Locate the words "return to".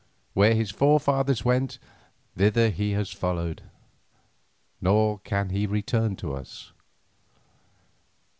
5.67-6.33